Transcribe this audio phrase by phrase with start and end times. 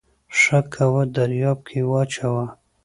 [0.39, 2.45] ښه کوه دریاب کې واچوه